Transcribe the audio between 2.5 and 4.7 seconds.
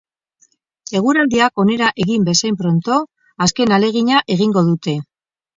pronto, azken ahalegina egingo